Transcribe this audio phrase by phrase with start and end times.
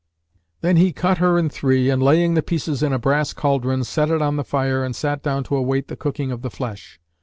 [0.61, 4.09] Then he cut her in three and, laying the pieces in a brass cauldron, set
[4.09, 6.99] it on the fire and sat down to await the cooking of the flesh.